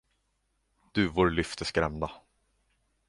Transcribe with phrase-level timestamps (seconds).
[0.93, 2.09] Duvor lyfte skrämda.